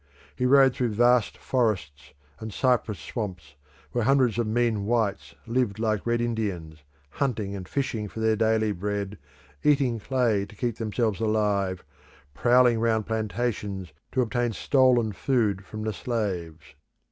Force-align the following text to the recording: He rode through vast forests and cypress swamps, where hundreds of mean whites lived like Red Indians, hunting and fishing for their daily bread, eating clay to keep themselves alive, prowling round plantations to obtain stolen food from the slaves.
He 0.35 0.47
rode 0.47 0.73
through 0.73 0.95
vast 0.95 1.37
forests 1.37 2.13
and 2.39 2.51
cypress 2.51 2.97
swamps, 2.97 3.53
where 3.91 4.03
hundreds 4.05 4.39
of 4.39 4.47
mean 4.47 4.87
whites 4.87 5.35
lived 5.45 5.77
like 5.77 6.07
Red 6.07 6.21
Indians, 6.21 6.81
hunting 7.11 7.55
and 7.55 7.69
fishing 7.69 8.07
for 8.07 8.19
their 8.19 8.35
daily 8.35 8.71
bread, 8.71 9.19
eating 9.63 9.99
clay 9.99 10.47
to 10.47 10.55
keep 10.55 10.77
themselves 10.77 11.19
alive, 11.19 11.83
prowling 12.33 12.79
round 12.79 13.05
plantations 13.05 13.93
to 14.11 14.21
obtain 14.23 14.53
stolen 14.53 15.11
food 15.11 15.63
from 15.67 15.83
the 15.83 15.93
slaves. 15.93 16.63